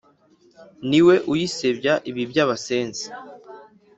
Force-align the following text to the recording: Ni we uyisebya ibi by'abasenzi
Ni 0.89 0.99
we 1.05 1.15
uyisebya 1.31 1.93
ibi 2.09 2.23
by'abasenzi 2.31 3.05